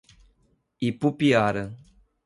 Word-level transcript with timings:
Ipupiara 0.87 1.69